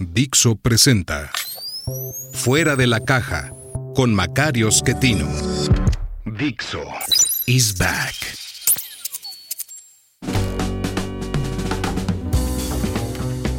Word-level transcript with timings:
Dixo 0.00 0.56
presenta 0.56 1.30
Fuera 2.32 2.74
de 2.74 2.86
la 2.86 3.00
caja 3.00 3.52
con 3.94 4.14
Macario 4.14 4.70
Schettino. 4.70 5.28
Dixo 6.24 6.80
is 7.46 7.76
back. 7.76 8.14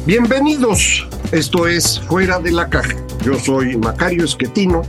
Bienvenidos, 0.04 1.06
esto 1.30 1.68
es 1.68 2.00
Fuera 2.08 2.40
de 2.40 2.50
la 2.50 2.68
Caja. 2.68 2.96
Yo 3.24 3.38
soy 3.38 3.76
Macario 3.76 4.24
Esquetino 4.24 4.82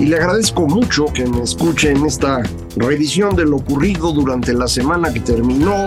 y 0.00 0.06
le 0.06 0.16
agradezco 0.16 0.66
mucho 0.66 1.06
que 1.06 1.24
me 1.24 1.42
escuche 1.42 1.92
en 1.92 2.04
esta 2.04 2.42
revisión 2.74 3.36
de 3.36 3.44
lo 3.44 3.58
ocurrido 3.58 4.10
durante 4.10 4.52
la 4.52 4.66
semana 4.66 5.12
que 5.12 5.20
terminó 5.20 5.86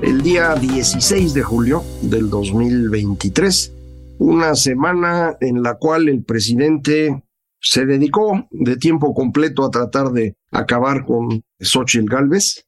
el 0.00 0.22
día 0.22 0.54
16 0.54 1.34
de 1.34 1.42
julio 1.42 1.84
del 2.00 2.30
2023. 2.30 3.73
Una 4.18 4.54
semana 4.54 5.36
en 5.40 5.62
la 5.62 5.74
cual 5.74 6.08
el 6.08 6.24
presidente 6.24 7.24
se 7.60 7.86
dedicó 7.86 8.46
de 8.50 8.76
tiempo 8.76 9.14
completo 9.14 9.64
a 9.64 9.70
tratar 9.70 10.10
de 10.12 10.36
acabar 10.50 11.04
con 11.04 11.42
Xochitl 11.58 12.08
Galvez. 12.08 12.66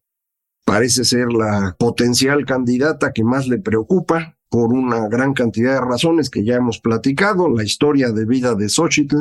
Parece 0.64 1.04
ser 1.04 1.32
la 1.32 1.76
potencial 1.78 2.44
candidata 2.44 3.12
que 3.12 3.22
más 3.22 3.46
le 3.46 3.58
preocupa 3.58 4.36
por 4.48 4.72
una 4.72 5.08
gran 5.08 5.34
cantidad 5.34 5.74
de 5.74 5.86
razones 5.86 6.30
que 6.30 6.44
ya 6.44 6.56
hemos 6.56 6.80
platicado, 6.80 7.48
la 7.48 7.62
historia 7.62 8.10
de 8.10 8.24
vida 8.24 8.54
de 8.54 8.68
Xochitl, 8.68 9.16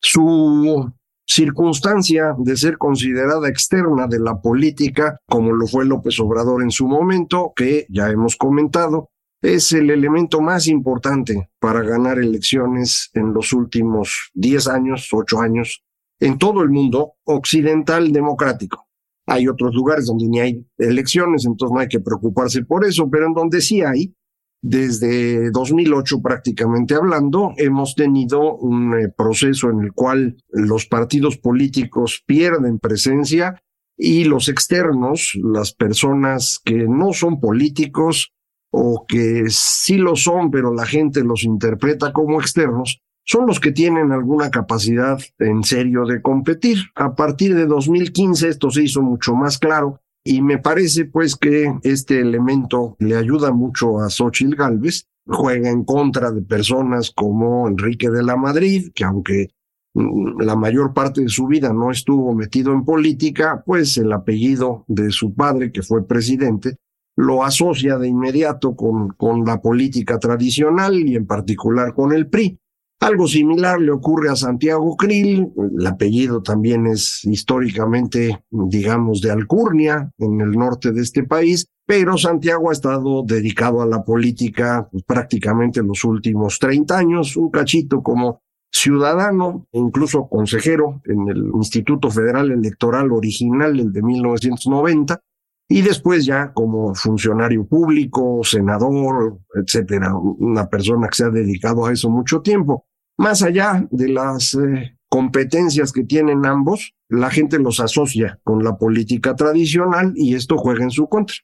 su 0.00 0.92
circunstancia 1.26 2.34
de 2.38 2.56
ser 2.56 2.78
considerada 2.78 3.48
externa 3.48 4.06
de 4.06 4.18
la 4.18 4.40
política, 4.40 5.20
como 5.28 5.52
lo 5.52 5.66
fue 5.66 5.84
López 5.84 6.18
Obrador 6.20 6.62
en 6.62 6.70
su 6.70 6.88
momento, 6.88 7.52
que 7.54 7.86
ya 7.90 8.08
hemos 8.08 8.36
comentado, 8.36 9.10
es 9.42 9.72
el 9.72 9.90
elemento 9.90 10.40
más 10.40 10.66
importante 10.66 11.50
para 11.60 11.82
ganar 11.82 12.18
elecciones 12.18 13.10
en 13.14 13.32
los 13.32 13.52
últimos 13.52 14.30
10 14.34 14.68
años, 14.68 15.08
8 15.12 15.40
años, 15.40 15.84
en 16.20 16.38
todo 16.38 16.62
el 16.62 16.70
mundo 16.70 17.14
occidental 17.24 18.12
democrático. 18.12 18.88
Hay 19.26 19.46
otros 19.46 19.74
lugares 19.74 20.06
donde 20.06 20.26
ni 20.26 20.40
hay 20.40 20.66
elecciones, 20.78 21.44
entonces 21.44 21.74
no 21.74 21.80
hay 21.80 21.88
que 21.88 22.00
preocuparse 22.00 22.64
por 22.64 22.84
eso, 22.84 23.08
pero 23.10 23.26
en 23.26 23.34
donde 23.34 23.60
sí 23.60 23.82
hay, 23.82 24.14
desde 24.60 25.50
2008 25.50 26.20
prácticamente 26.20 26.94
hablando, 26.94 27.52
hemos 27.58 27.94
tenido 27.94 28.56
un 28.56 28.98
eh, 28.98 29.08
proceso 29.08 29.70
en 29.70 29.80
el 29.80 29.92
cual 29.92 30.36
los 30.48 30.86
partidos 30.86 31.36
políticos 31.36 32.24
pierden 32.26 32.78
presencia 32.78 33.62
y 33.96 34.24
los 34.24 34.48
externos, 34.48 35.32
las 35.42 35.74
personas 35.74 36.60
que 36.64 36.86
no 36.88 37.12
son 37.12 37.38
políticos 37.38 38.32
o 38.70 39.04
que 39.06 39.44
sí 39.48 39.96
lo 39.96 40.16
son, 40.16 40.50
pero 40.50 40.74
la 40.74 40.86
gente 40.86 41.22
los 41.24 41.44
interpreta 41.44 42.12
como 42.12 42.40
externos, 42.40 43.00
son 43.24 43.46
los 43.46 43.60
que 43.60 43.72
tienen 43.72 44.10
alguna 44.10 44.50
capacidad 44.50 45.18
en 45.38 45.62
serio 45.62 46.06
de 46.06 46.22
competir. 46.22 46.78
A 46.94 47.14
partir 47.14 47.54
de 47.54 47.66
2015 47.66 48.48
esto 48.48 48.70
se 48.70 48.84
hizo 48.84 49.02
mucho 49.02 49.34
más 49.34 49.58
claro 49.58 50.00
y 50.24 50.42
me 50.42 50.58
parece 50.58 51.04
pues 51.04 51.36
que 51.36 51.74
este 51.82 52.20
elemento 52.20 52.96
le 52.98 53.16
ayuda 53.16 53.52
mucho 53.52 54.00
a 54.00 54.08
Xochitl 54.08 54.56
Galvez, 54.56 55.06
juega 55.26 55.70
en 55.70 55.84
contra 55.84 56.30
de 56.30 56.42
personas 56.42 57.10
como 57.10 57.68
Enrique 57.68 58.10
de 58.10 58.22
la 58.22 58.36
Madrid, 58.36 58.90
que 58.94 59.04
aunque 59.04 59.48
mm, 59.94 60.40
la 60.40 60.56
mayor 60.56 60.94
parte 60.94 61.20
de 61.20 61.28
su 61.28 61.46
vida 61.46 61.72
no 61.72 61.90
estuvo 61.90 62.34
metido 62.34 62.72
en 62.72 62.84
política, 62.84 63.62
pues 63.64 63.98
el 63.98 64.12
apellido 64.12 64.84
de 64.88 65.10
su 65.10 65.34
padre, 65.34 65.70
que 65.70 65.82
fue 65.82 66.06
presidente, 66.06 66.76
lo 67.18 67.42
asocia 67.42 67.98
de 67.98 68.06
inmediato 68.06 68.76
con, 68.76 69.08
con 69.08 69.44
la 69.44 69.60
política 69.60 70.20
tradicional 70.20 70.96
y 70.96 71.16
en 71.16 71.26
particular 71.26 71.92
con 71.92 72.12
el 72.12 72.28
PRI. 72.28 72.60
Algo 73.00 73.26
similar 73.26 73.80
le 73.80 73.90
ocurre 73.90 74.30
a 74.30 74.36
Santiago 74.36 74.96
Krill, 74.96 75.48
el 75.76 75.86
apellido 75.86 76.42
también 76.42 76.86
es 76.86 77.24
históricamente, 77.24 78.44
digamos, 78.50 79.20
de 79.20 79.32
Alcurnia, 79.32 80.12
en 80.18 80.40
el 80.40 80.52
norte 80.52 80.92
de 80.92 81.02
este 81.02 81.24
país, 81.24 81.66
pero 81.84 82.16
Santiago 82.18 82.70
ha 82.70 82.72
estado 82.72 83.24
dedicado 83.24 83.82
a 83.82 83.86
la 83.86 84.04
política 84.04 84.88
prácticamente 85.04 85.82
los 85.82 86.04
últimos 86.04 86.60
30 86.60 86.96
años, 86.96 87.36
un 87.36 87.50
cachito 87.50 88.00
como 88.00 88.42
ciudadano, 88.70 89.66
incluso 89.72 90.28
consejero 90.28 91.00
en 91.04 91.28
el 91.28 91.50
Instituto 91.54 92.10
Federal 92.10 92.52
Electoral 92.52 93.10
original, 93.10 93.80
el 93.80 93.92
de 93.92 94.02
1990, 94.02 95.20
y 95.68 95.82
después 95.82 96.24
ya 96.24 96.52
como 96.54 96.94
funcionario 96.94 97.66
público, 97.66 98.40
senador, 98.42 99.38
etcétera, 99.54 100.14
una 100.16 100.66
persona 100.68 101.08
que 101.08 101.16
se 101.16 101.24
ha 101.24 101.30
dedicado 101.30 101.84
a 101.84 101.92
eso 101.92 102.08
mucho 102.08 102.40
tiempo. 102.40 102.86
Más 103.18 103.42
allá 103.42 103.86
de 103.90 104.08
las 104.08 104.54
eh, 104.54 104.96
competencias 105.10 105.92
que 105.92 106.04
tienen 106.04 106.46
ambos, 106.46 106.94
la 107.08 107.30
gente 107.30 107.58
los 107.58 107.80
asocia 107.80 108.40
con 108.44 108.64
la 108.64 108.78
política 108.78 109.36
tradicional 109.36 110.12
y 110.14 110.34
esto 110.34 110.56
juega 110.56 110.84
en 110.84 110.90
su 110.90 111.06
contra. 111.08 111.36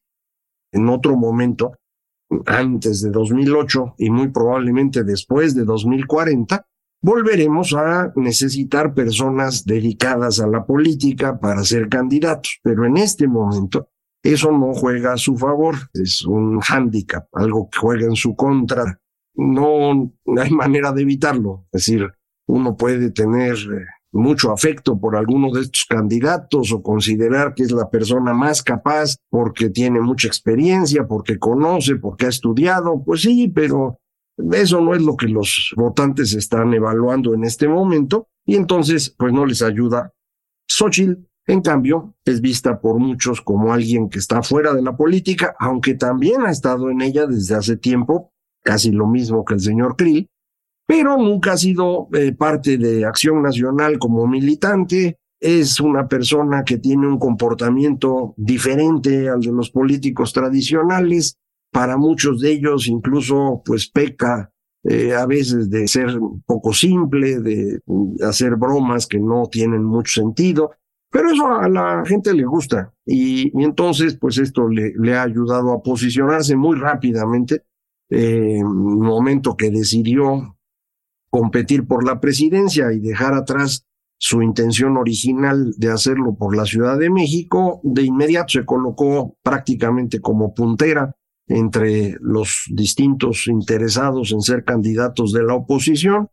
En 0.73 0.89
otro 0.89 1.17
momento, 1.17 1.73
antes 2.47 3.03
de 3.03 3.11
2008 3.11 3.97
y 3.99 4.11
muy 4.11 4.29
probablemente 4.29 5.05
después 5.05 5.55
de 5.55 5.65
2040, 5.65 6.67
volveremos 7.03 7.75
a 7.75 8.13
necesitar 8.17 8.95
personas 8.95 9.67
dedicadas 9.67 10.41
a 10.41 10.47
la 10.47 10.65
política 10.65 11.39
para 11.39 11.63
ser 11.63 11.91
candidatos. 11.91 12.59
Pero 12.63 12.87
en 12.87 12.97
este 12.97 13.29
momento, 13.29 13.91
eso 14.33 14.51
no 14.53 14.73
juega 14.73 15.13
a 15.13 15.19
su 15.19 15.37
favor, 15.37 15.77
es 15.93 16.25
un 16.25 16.61
hándicap, 16.61 17.27
algo 17.33 17.69
que 17.71 17.79
juega 17.79 18.07
en 18.07 18.17
su 18.17 18.35
contra 18.35 18.99
no 19.35 20.13
hay 20.41 20.51
manera 20.51 20.93
de 20.93 21.03
evitarlo. 21.03 21.67
Es 21.73 21.87
decir, 21.87 22.09
uno 22.47 22.77
puede 22.77 23.11
tener 23.11 23.55
eh, 23.55 23.85
mucho 24.13 24.53
afecto 24.53 24.99
por 24.99 25.17
alguno 25.17 25.51
de 25.53 25.63
estos 25.63 25.87
candidatos 25.89 26.73
o 26.73 26.83
considerar 26.83 27.55
que 27.55 27.65
es 27.65 27.73
la 27.73 27.91
persona 27.91 28.33
más 28.33 28.63
capaz 28.63 29.17
porque 29.29 29.71
tiene 29.71 30.01
mucha 30.01 30.29
experiencia, 30.29 31.07
porque 31.07 31.39
conoce, 31.39 31.97
porque 31.97 32.27
ha 32.27 32.31
estudiado, 32.31 33.03
pues 33.05 33.23
sí, 33.23 33.51
pero 33.55 33.99
eso 34.53 34.81
no 34.81 34.95
es 34.95 35.03
lo 35.03 35.17
que 35.17 35.29
los 35.29 35.73
votantes 35.77 36.35
están 36.35 36.75
evaluando 36.75 37.35
en 37.35 37.45
este 37.45 37.69
momento 37.69 38.29
y 38.45 38.57
entonces 38.57 39.15
pues 39.17 39.33
no 39.33 39.47
les 39.47 39.63
ayuda. 39.63 40.13
Xochitl, 40.69 41.25
en 41.47 41.61
cambio, 41.61 42.15
es 42.25 42.41
vista 42.41 42.81
por 42.81 42.99
muchos 42.99 43.41
como 43.41 43.73
alguien 43.73 44.09
que 44.09 44.19
está 44.19 44.43
fuera 44.43 44.73
de 44.73 44.83
la 44.83 44.97
política, 44.97 45.55
aunque 45.59 45.95
también 45.95 46.43
ha 46.43 46.51
estado 46.51 46.91
en 46.91 47.03
ella 47.03 47.27
desde 47.27 47.55
hace 47.55 47.77
tiempo, 47.77 48.33
casi 48.63 48.91
lo 48.91 49.07
mismo 49.07 49.45
que 49.45 49.55
el 49.55 49.61
señor 49.61 49.97
Krill, 49.97 50.29
pero 50.87 51.17
nunca 51.17 51.53
ha 51.53 51.57
sido 51.57 52.09
eh, 52.13 52.33
parte 52.33 52.79
de 52.79 53.05
Acción 53.05 53.43
Nacional 53.43 53.99
como 53.99 54.27
militante. 54.27 55.19
Es 55.41 55.81
una 55.81 56.09
persona 56.09 56.65
que 56.65 56.79
tiene 56.79 57.07
un 57.07 57.19
comportamiento 57.19 58.35
diferente 58.37 59.29
al 59.29 59.41
de 59.41 59.53
los 59.53 59.71
políticos 59.71 60.33
tradicionales. 60.33 61.37
Para 61.71 61.97
muchos 61.97 62.41
de 62.41 62.53
ellos 62.53 62.87
incluso 62.87 63.63
pues 63.65 63.91
peca 63.91 64.51
eh, 64.85 65.15
a 65.15 65.27
veces 65.27 65.71
de 65.71 65.89
ser 65.89 66.19
poco 66.47 66.73
simple, 66.73 67.41
de 67.41 67.81
hacer 68.23 68.57
bromas 68.57 69.07
que 69.07 69.19
no 69.19 69.47
tienen 69.51 69.83
mucho 69.83 70.21
sentido. 70.21 70.73
Pero 71.15 71.31
eso 71.31 71.47
a 71.47 71.69
la 71.69 72.03
gente 72.05 72.35
le 72.35 72.45
gusta. 72.45 72.93
Y, 73.07 73.53
entonces 73.63 74.19
pues 74.21 74.37
esto 74.39 74.67
le, 74.69 75.15
ha 75.15 75.23
ayudado 75.23 75.73
a 75.73 75.81
posicionarse 75.81 76.57
muy 76.57 76.77
rápidamente 76.77 77.63
eh, 78.11 78.61
momento 78.65 79.57
que 79.57 79.71
decidió 79.71 80.59
competir 81.31 81.87
por 81.87 82.05
la 82.05 82.19
presidencia 82.19 82.93
y 82.93 82.99
dejar 82.99 83.33
atrás 83.35 83.87
su 84.19 84.43
intención 84.43 84.97
original 84.97 85.73
de 85.77 85.93
hacerlo 85.93 86.35
por 86.35 86.57
la 86.57 86.65
Ciudad 86.65 86.99
de 86.99 87.11
México, 87.11 87.81
de 87.85 88.03
inmediato 88.03 88.49
se 88.49 88.65
colocó 88.65 89.37
prácticamente 89.45 90.19
como 90.19 90.53
puntera 90.53 91.15
entre 91.47 92.17
los 92.21 92.65
distintos 92.71 93.47
interesados 93.47 94.33
en 94.33 94.41
ser 94.41 94.65
candidatos 94.65 95.33
de 95.33 95.45
la 95.45 95.55
oposición 95.55 96.29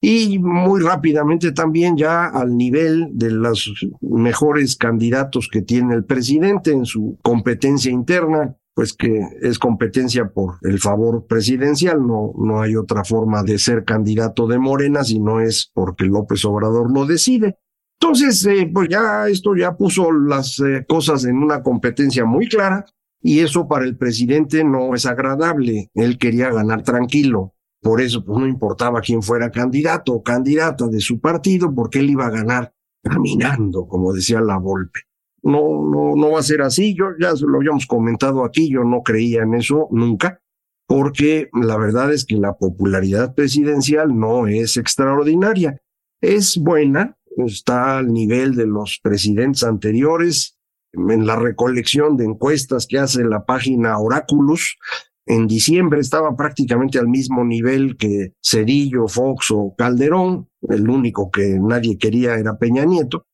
y 0.00 0.38
muy 0.38 0.82
rápidamente 0.82 1.52
también 1.52 1.96
ya 1.96 2.26
al 2.26 2.56
nivel 2.56 3.08
de 3.12 3.30
los 3.30 3.72
mejores 4.00 4.76
candidatos 4.76 5.48
que 5.50 5.62
tiene 5.62 5.94
el 5.94 6.04
presidente 6.04 6.72
en 6.72 6.84
su 6.84 7.18
competencia 7.22 7.90
interna, 7.90 8.56
pues 8.74 8.92
que 8.92 9.20
es 9.40 9.58
competencia 9.58 10.28
por 10.28 10.58
el 10.62 10.78
favor 10.78 11.26
presidencial, 11.26 12.06
no, 12.06 12.32
no 12.36 12.60
hay 12.60 12.76
otra 12.76 13.04
forma 13.04 13.42
de 13.42 13.58
ser 13.58 13.84
candidato 13.84 14.46
de 14.46 14.58
Morena 14.58 15.02
si 15.02 15.18
no 15.18 15.40
es 15.40 15.70
porque 15.72 16.04
López 16.04 16.44
Obrador 16.44 16.92
lo 16.92 17.06
decide. 17.06 17.58
Entonces, 17.98 18.44
eh, 18.44 18.70
pues 18.72 18.88
ya 18.90 19.26
esto 19.28 19.56
ya 19.56 19.76
puso 19.76 20.12
las 20.12 20.60
eh, 20.60 20.84
cosas 20.86 21.24
en 21.24 21.38
una 21.38 21.62
competencia 21.62 22.26
muy 22.26 22.48
clara 22.48 22.84
y 23.22 23.40
eso 23.40 23.66
para 23.66 23.86
el 23.86 23.96
presidente 23.96 24.62
no 24.62 24.94
es 24.94 25.06
agradable. 25.06 25.90
Él 25.94 26.18
quería 26.18 26.50
ganar 26.50 26.82
tranquilo. 26.82 27.55
Por 27.80 28.00
eso 28.00 28.24
pues 28.24 28.38
no 28.38 28.46
importaba 28.46 29.00
quién 29.00 29.22
fuera 29.22 29.50
candidato 29.50 30.12
o 30.12 30.22
candidata 30.22 30.86
de 30.88 31.00
su 31.00 31.20
partido, 31.20 31.72
porque 31.74 32.00
él 32.00 32.10
iba 32.10 32.26
a 32.26 32.30
ganar 32.30 32.72
caminando, 33.02 33.86
como 33.86 34.12
decía 34.12 34.40
la 34.40 34.58
Volpe. 34.58 35.00
No, 35.42 35.60
no, 35.88 36.16
no 36.16 36.32
va 36.32 36.40
a 36.40 36.42
ser 36.42 36.62
así. 36.62 36.94
Yo 36.94 37.10
ya 37.20 37.32
lo 37.40 37.58
habíamos 37.58 37.86
comentado 37.86 38.44
aquí, 38.44 38.68
yo 38.68 38.82
no 38.82 39.02
creía 39.02 39.42
en 39.42 39.54
eso 39.54 39.88
nunca, 39.92 40.40
porque 40.86 41.48
la 41.52 41.76
verdad 41.76 42.12
es 42.12 42.24
que 42.24 42.36
la 42.36 42.56
popularidad 42.56 43.34
presidencial 43.34 44.18
no 44.18 44.46
es 44.48 44.76
extraordinaria. 44.76 45.80
Es 46.20 46.56
buena, 46.58 47.16
está 47.36 47.98
al 47.98 48.12
nivel 48.12 48.54
de 48.56 48.66
los 48.66 48.98
presidentes 49.02 49.62
anteriores. 49.62 50.58
En 50.92 51.26
la 51.26 51.36
recolección 51.36 52.16
de 52.16 52.24
encuestas 52.24 52.86
que 52.86 52.98
hace 52.98 53.22
la 53.22 53.44
página 53.44 53.98
Oráculos, 53.98 54.78
en 55.26 55.48
diciembre 55.48 56.00
estaba 56.00 56.36
prácticamente 56.36 57.00
al 57.00 57.08
mismo 57.08 57.44
nivel 57.44 57.96
que 57.96 58.34
Cedillo, 58.40 59.08
Fox 59.08 59.50
o 59.50 59.74
Calderón. 59.76 60.48
El 60.62 60.88
único 60.88 61.30
que 61.30 61.58
nadie 61.60 61.98
quería 61.98 62.34
era 62.36 62.58
Peña 62.58 62.84
Nieto. 62.84 63.26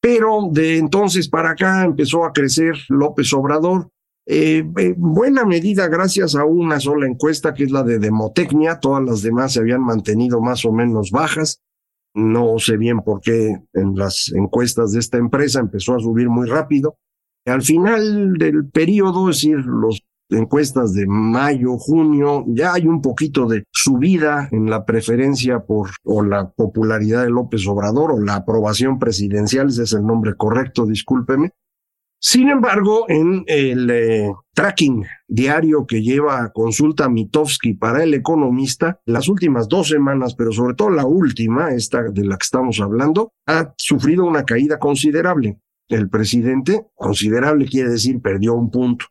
Pero 0.00 0.48
de 0.50 0.78
entonces 0.78 1.28
para 1.28 1.50
acá 1.50 1.84
empezó 1.84 2.24
a 2.24 2.32
crecer 2.32 2.74
López 2.88 3.32
Obrador. 3.34 3.90
Eh, 4.28 4.64
en 4.76 4.94
buena 4.96 5.44
medida 5.44 5.88
gracias 5.88 6.34
a 6.34 6.44
una 6.44 6.80
sola 6.80 7.06
encuesta 7.06 7.54
que 7.54 7.64
es 7.64 7.70
la 7.70 7.84
de 7.84 8.00
Demotecnia, 8.00 8.80
todas 8.80 9.04
las 9.04 9.22
demás 9.22 9.52
se 9.52 9.60
habían 9.60 9.82
mantenido 9.82 10.40
más 10.40 10.64
o 10.64 10.72
menos 10.72 11.10
bajas. 11.10 11.62
No 12.14 12.58
sé 12.58 12.78
bien 12.78 13.00
por 13.02 13.20
qué 13.20 13.60
en 13.74 13.94
las 13.94 14.32
encuestas 14.34 14.92
de 14.92 15.00
esta 15.00 15.18
empresa 15.18 15.60
empezó 15.60 15.94
a 15.94 16.00
subir 16.00 16.30
muy 16.30 16.48
rápido. 16.48 16.96
Al 17.44 17.62
final 17.62 18.34
del 18.38 18.68
periodo, 18.70 19.28
es 19.28 19.36
decir, 19.36 19.58
los 19.58 20.02
encuestas 20.30 20.92
de 20.94 21.06
mayo, 21.06 21.76
junio, 21.78 22.44
ya 22.48 22.74
hay 22.74 22.86
un 22.86 23.00
poquito 23.00 23.46
de 23.46 23.64
subida 23.72 24.48
en 24.52 24.68
la 24.68 24.84
preferencia 24.84 25.60
por 25.60 25.90
o 26.04 26.22
la 26.22 26.50
popularidad 26.50 27.24
de 27.24 27.30
López 27.30 27.66
Obrador 27.66 28.12
o 28.12 28.20
la 28.20 28.36
aprobación 28.36 28.98
presidencial, 28.98 29.68
ese 29.68 29.84
es 29.84 29.92
el 29.92 30.04
nombre 30.04 30.34
correcto, 30.36 30.86
discúlpeme. 30.86 31.52
Sin 32.18 32.48
embargo, 32.48 33.04
en 33.08 33.44
el 33.46 33.90
eh, 33.90 34.32
tracking 34.54 35.04
diario 35.28 35.86
que 35.86 36.02
lleva 36.02 36.50
consulta 36.50 37.08
Mitofsky 37.08 37.74
para 37.74 38.02
el 38.02 38.14
economista, 38.14 39.00
las 39.04 39.28
últimas 39.28 39.68
dos 39.68 39.88
semanas, 39.88 40.34
pero 40.34 40.50
sobre 40.50 40.74
todo 40.74 40.90
la 40.90 41.04
última, 41.04 41.70
esta 41.70 42.02
de 42.04 42.24
la 42.24 42.36
que 42.36 42.44
estamos 42.44 42.80
hablando, 42.80 43.32
ha 43.46 43.74
sufrido 43.76 44.24
una 44.24 44.44
caída 44.44 44.78
considerable. 44.78 45.60
El 45.88 46.08
presidente, 46.08 46.86
considerable 46.94 47.66
quiere 47.66 47.90
decir, 47.90 48.20
perdió 48.20 48.54
un 48.54 48.70
punto 48.70 49.06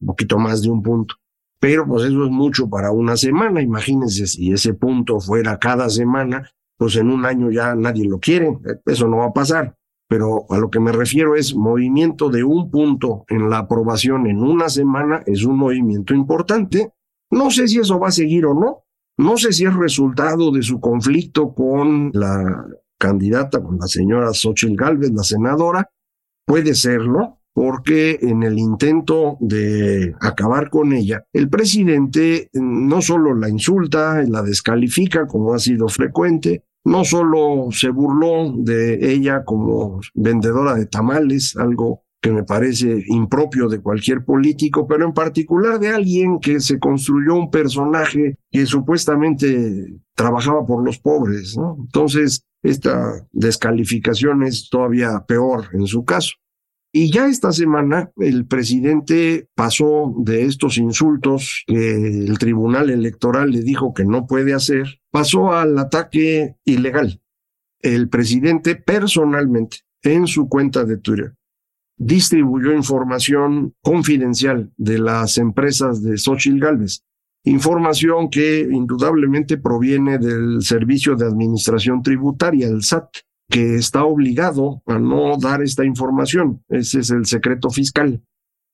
un 0.00 0.08
poquito 0.08 0.38
más 0.38 0.62
de 0.62 0.70
un 0.70 0.82
punto. 0.82 1.14
Pero 1.60 1.86
pues 1.86 2.04
eso 2.04 2.24
es 2.24 2.30
mucho 2.30 2.68
para 2.68 2.90
una 2.90 3.16
semana. 3.16 3.62
Imagínense 3.62 4.26
si 4.26 4.52
ese 4.52 4.74
punto 4.74 5.20
fuera 5.20 5.58
cada 5.58 5.88
semana, 5.88 6.50
pues 6.76 6.96
en 6.96 7.10
un 7.10 7.24
año 7.24 7.50
ya 7.50 7.74
nadie 7.74 8.06
lo 8.06 8.18
quiere. 8.18 8.58
Eso 8.84 9.08
no 9.08 9.18
va 9.18 9.26
a 9.26 9.32
pasar. 9.32 9.76
Pero 10.06 10.44
a 10.50 10.58
lo 10.58 10.70
que 10.70 10.80
me 10.80 10.92
refiero 10.92 11.34
es 11.34 11.54
movimiento 11.54 12.28
de 12.28 12.44
un 12.44 12.70
punto 12.70 13.24
en 13.28 13.48
la 13.48 13.58
aprobación 13.58 14.26
en 14.26 14.42
una 14.42 14.68
semana 14.68 15.22
es 15.26 15.44
un 15.44 15.56
movimiento 15.56 16.14
importante. 16.14 16.92
No 17.30 17.50
sé 17.50 17.66
si 17.68 17.78
eso 17.78 17.98
va 17.98 18.08
a 18.08 18.12
seguir 18.12 18.44
o 18.46 18.54
no. 18.54 18.84
No 19.16 19.36
sé 19.36 19.52
si 19.52 19.64
es 19.64 19.74
resultado 19.74 20.50
de 20.50 20.62
su 20.62 20.80
conflicto 20.80 21.54
con 21.54 22.10
la 22.12 22.66
candidata, 22.98 23.62
con 23.62 23.78
la 23.78 23.86
señora 23.86 24.32
Xochitl 24.32 24.76
Galvez, 24.76 25.12
la 25.12 25.22
senadora. 25.22 25.90
Puede 26.44 26.74
serlo, 26.74 27.38
porque 27.54 28.18
en 28.20 28.42
el 28.42 28.58
intento 28.58 29.38
de 29.40 30.14
acabar 30.20 30.68
con 30.68 30.92
ella, 30.92 31.24
el 31.32 31.48
presidente 31.48 32.50
no 32.52 33.00
solo 33.00 33.34
la 33.34 33.48
insulta, 33.48 34.22
la 34.24 34.42
descalifica 34.42 35.26
como 35.26 35.54
ha 35.54 35.58
sido 35.60 35.88
frecuente, 35.88 36.64
no 36.84 37.04
solo 37.04 37.68
se 37.70 37.88
burló 37.88 38.52
de 38.56 39.12
ella 39.12 39.44
como 39.44 40.00
vendedora 40.14 40.74
de 40.74 40.86
tamales, 40.86 41.56
algo 41.56 42.02
que 42.20 42.32
me 42.32 42.42
parece 42.42 43.04
impropio 43.06 43.68
de 43.68 43.80
cualquier 43.80 44.24
político, 44.24 44.86
pero 44.86 45.04
en 45.04 45.12
particular 45.12 45.78
de 45.78 45.90
alguien 45.90 46.40
que 46.40 46.58
se 46.58 46.78
construyó 46.78 47.34
un 47.34 47.50
personaje 47.50 48.38
que 48.50 48.66
supuestamente 48.66 49.94
trabajaba 50.14 50.64
por 50.64 50.82
los 50.84 50.98
pobres, 50.98 51.56
¿no? 51.56 51.76
Entonces, 51.78 52.46
esta 52.62 53.26
descalificación 53.30 54.42
es 54.42 54.68
todavía 54.70 55.22
peor 55.28 55.66
en 55.74 55.86
su 55.86 56.04
caso. 56.04 56.32
Y 56.96 57.10
ya 57.10 57.26
esta 57.26 57.50
semana 57.50 58.12
el 58.18 58.46
presidente 58.46 59.48
pasó 59.56 60.14
de 60.16 60.44
estos 60.44 60.78
insultos 60.78 61.64
que 61.66 62.24
el 62.24 62.38
Tribunal 62.38 62.88
Electoral 62.88 63.50
le 63.50 63.62
dijo 63.62 63.92
que 63.92 64.04
no 64.04 64.28
puede 64.28 64.54
hacer, 64.54 65.00
pasó 65.10 65.52
al 65.52 65.76
ataque 65.76 66.54
ilegal. 66.64 67.20
El 67.80 68.08
presidente 68.08 68.76
personalmente, 68.76 69.78
en 70.04 70.28
su 70.28 70.48
cuenta 70.48 70.84
de 70.84 70.98
Twitter, 70.98 71.34
distribuyó 71.96 72.72
información 72.72 73.74
confidencial 73.82 74.72
de 74.76 75.00
las 75.00 75.36
empresas 75.36 76.00
de 76.00 76.16
Xochitl 76.16 76.60
Galvez. 76.60 77.02
Información 77.42 78.30
que 78.30 78.60
indudablemente 78.60 79.58
proviene 79.58 80.18
del 80.18 80.62
Servicio 80.62 81.16
de 81.16 81.26
Administración 81.26 82.04
Tributaria, 82.04 82.68
el 82.68 82.84
SAT 82.84 83.08
que 83.50 83.76
está 83.76 84.04
obligado 84.04 84.82
a 84.86 84.98
no 84.98 85.36
dar 85.38 85.62
esta 85.62 85.84
información. 85.84 86.62
Ese 86.68 87.00
es 87.00 87.10
el 87.10 87.26
secreto 87.26 87.70
fiscal. 87.70 88.22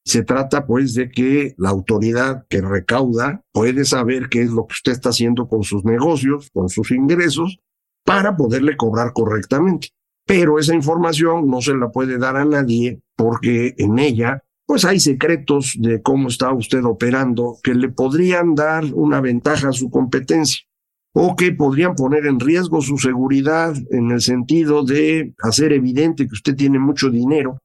Se 0.05 0.22
trata 0.22 0.67
pues 0.67 0.94
de 0.94 1.11
que 1.11 1.55
la 1.58 1.69
autoridad 1.69 2.46
que 2.49 2.61
recauda 2.61 3.43
puede 3.52 3.84
saber 3.84 4.28
qué 4.28 4.43
es 4.43 4.50
lo 4.50 4.67
que 4.67 4.72
usted 4.72 4.93
está 4.93 5.11
haciendo 5.11 5.49
con 5.49 5.62
sus 5.62 5.84
negocios, 5.84 6.50
con 6.52 6.69
sus 6.69 6.90
ingresos, 6.90 7.58
para 8.05 8.37
poderle 8.37 8.76
cobrar 8.76 9.12
correctamente. 9.12 9.88
Pero 10.26 10.58
esa 10.58 10.75
información 10.75 11.49
no 11.49 11.61
se 11.61 11.75
la 11.75 11.90
puede 11.90 12.19
dar 12.19 12.37
a 12.37 12.44
nadie 12.44 13.02
porque 13.17 13.75
en 13.78 13.99
ella 13.99 14.43
pues 14.67 14.84
hay 14.84 15.00
secretos 15.00 15.75
de 15.81 16.00
cómo 16.00 16.28
está 16.28 16.52
usted 16.52 16.84
operando 16.84 17.58
que 17.62 17.75
le 17.75 17.88
podrían 17.88 18.55
dar 18.55 18.84
una 18.94 19.20
ventaja 19.20 19.70
a 19.70 19.72
su 19.72 19.90
competencia 19.90 20.65
o 21.12 21.34
que 21.36 21.52
podrían 21.52 21.94
poner 21.94 22.26
en 22.26 22.38
riesgo 22.38 22.81
su 22.81 22.98
seguridad 22.98 23.74
en 23.90 24.10
el 24.10 24.20
sentido 24.20 24.84
de 24.84 25.34
hacer 25.43 25.72
evidente 25.72 26.26
que 26.26 26.34
usted 26.34 26.55
tiene 26.55 26.79
mucho 26.79 27.10
dinero 27.10 27.58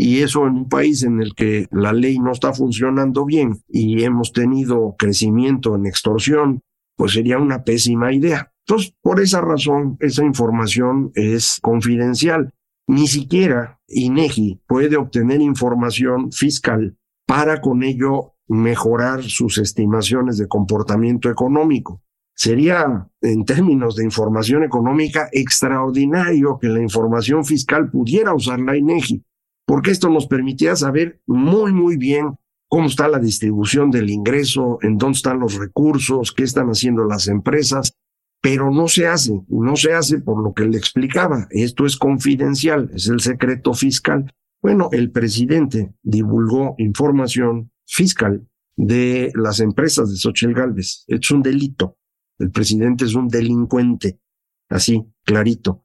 y 0.00 0.22
eso 0.22 0.46
en 0.46 0.54
un 0.54 0.68
país 0.68 1.02
en 1.02 1.20
el 1.20 1.34
que 1.34 1.66
la 1.72 1.92
ley 1.92 2.20
no 2.20 2.30
está 2.30 2.52
funcionando 2.52 3.24
bien 3.24 3.58
y 3.68 4.04
hemos 4.04 4.32
tenido 4.32 4.94
crecimiento 4.96 5.74
en 5.74 5.86
extorsión, 5.86 6.60
pues 6.96 7.14
sería 7.14 7.38
una 7.38 7.64
pésima 7.64 8.12
idea. 8.12 8.52
Entonces, 8.64 8.94
por 9.02 9.20
esa 9.20 9.40
razón, 9.40 9.96
esa 9.98 10.24
información 10.24 11.10
es 11.14 11.58
confidencial. 11.60 12.54
Ni 12.86 13.08
siquiera 13.08 13.80
INEGI 13.88 14.60
puede 14.68 14.96
obtener 14.96 15.40
información 15.40 16.30
fiscal 16.30 16.96
para 17.26 17.60
con 17.60 17.82
ello 17.82 18.34
mejorar 18.46 19.24
sus 19.24 19.58
estimaciones 19.58 20.38
de 20.38 20.46
comportamiento 20.46 21.28
económico. 21.28 22.02
Sería, 22.38 23.10
en 23.20 23.44
términos 23.44 23.96
de 23.96 24.04
información 24.04 24.62
económica, 24.62 25.28
extraordinario 25.32 26.56
que 26.60 26.68
la 26.68 26.80
información 26.80 27.44
fiscal 27.44 27.90
pudiera 27.90 28.32
usar 28.32 28.60
la 28.60 28.76
INEGI, 28.76 29.24
porque 29.66 29.90
esto 29.90 30.08
nos 30.08 30.28
permitía 30.28 30.76
saber 30.76 31.20
muy, 31.26 31.72
muy 31.72 31.96
bien 31.96 32.36
cómo 32.68 32.86
está 32.86 33.08
la 33.08 33.18
distribución 33.18 33.90
del 33.90 34.08
ingreso, 34.08 34.78
en 34.82 34.98
dónde 34.98 35.16
están 35.16 35.40
los 35.40 35.56
recursos, 35.56 36.30
qué 36.30 36.44
están 36.44 36.68
haciendo 36.68 37.02
las 37.02 37.26
empresas, 37.26 37.94
pero 38.40 38.70
no 38.70 38.86
se 38.86 39.08
hace, 39.08 39.42
no 39.48 39.74
se 39.74 39.94
hace 39.94 40.20
por 40.20 40.40
lo 40.40 40.54
que 40.54 40.64
le 40.64 40.78
explicaba. 40.78 41.48
Esto 41.50 41.86
es 41.86 41.96
confidencial, 41.96 42.88
es 42.94 43.08
el 43.08 43.18
secreto 43.18 43.74
fiscal. 43.74 44.32
Bueno, 44.62 44.90
el 44.92 45.10
presidente 45.10 45.92
divulgó 46.04 46.76
información 46.78 47.72
fiscal 47.84 48.46
de 48.76 49.32
las 49.34 49.58
empresas 49.58 50.08
de 50.08 50.18
Xochitl 50.18 50.54
Galvez. 50.54 51.02
Es 51.08 51.32
un 51.32 51.42
delito. 51.42 51.96
El 52.38 52.50
presidente 52.50 53.04
es 53.04 53.14
un 53.14 53.28
delincuente, 53.28 54.20
así, 54.68 55.04
clarito. 55.24 55.84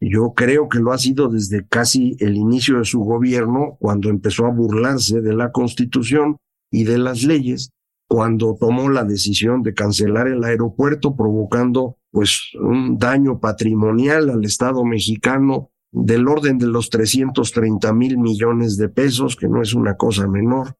Yo 0.00 0.32
creo 0.34 0.68
que 0.68 0.78
lo 0.78 0.92
ha 0.92 0.98
sido 0.98 1.28
desde 1.28 1.66
casi 1.66 2.16
el 2.20 2.36
inicio 2.36 2.78
de 2.78 2.84
su 2.84 3.00
gobierno, 3.00 3.76
cuando 3.78 4.08
empezó 4.08 4.46
a 4.46 4.50
burlarse 4.50 5.20
de 5.20 5.34
la 5.34 5.52
Constitución 5.52 6.38
y 6.70 6.84
de 6.84 6.96
las 6.96 7.22
leyes, 7.22 7.70
cuando 8.08 8.56
tomó 8.58 8.88
la 8.88 9.04
decisión 9.04 9.62
de 9.62 9.74
cancelar 9.74 10.26
el 10.26 10.42
aeropuerto, 10.42 11.14
provocando 11.14 11.98
pues 12.10 12.50
un 12.58 12.98
daño 12.98 13.38
patrimonial 13.38 14.30
al 14.30 14.44
Estado 14.44 14.84
mexicano 14.84 15.70
del 15.92 16.26
orden 16.28 16.58
de 16.58 16.66
los 16.66 16.88
330 16.90 17.92
mil 17.92 18.18
millones 18.18 18.76
de 18.76 18.88
pesos, 18.88 19.36
que 19.36 19.48
no 19.48 19.60
es 19.60 19.74
una 19.74 19.96
cosa 19.96 20.26
menor. 20.26 20.76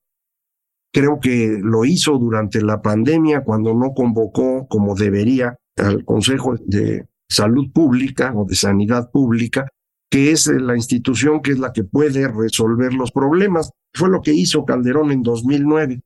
Creo 0.92 1.20
que 1.20 1.60
lo 1.62 1.84
hizo 1.84 2.18
durante 2.18 2.62
la 2.62 2.82
pandemia 2.82 3.44
cuando 3.44 3.74
no 3.74 3.92
convocó 3.94 4.66
como 4.68 4.94
debería 4.94 5.56
al 5.76 6.04
Consejo 6.04 6.56
de 6.64 7.06
Salud 7.28 7.70
Pública 7.72 8.32
o 8.34 8.44
de 8.44 8.56
Sanidad 8.56 9.10
Pública, 9.10 9.68
que 10.10 10.32
es 10.32 10.48
la 10.48 10.74
institución 10.74 11.40
que 11.40 11.52
es 11.52 11.58
la 11.60 11.72
que 11.72 11.84
puede 11.84 12.26
resolver 12.26 12.92
los 12.92 13.12
problemas. 13.12 13.70
Fue 13.94 14.08
lo 14.08 14.20
que 14.20 14.34
hizo 14.34 14.64
Calderón 14.64 15.12
en 15.12 15.22
2009. 15.22 16.02